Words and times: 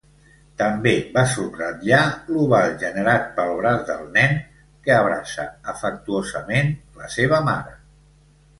També 0.59 0.93
va 1.17 1.25
subratllar 1.33 1.99
l'oval 2.31 2.73
generat 2.85 3.29
pel 3.37 3.53
braç 3.59 3.85
del 3.91 4.09
nen, 4.17 4.35
que 4.89 4.97
abraça 4.97 5.47
afectuosament 5.75 6.75
la 7.03 7.15
seva 7.21 7.47
mare. 7.53 7.79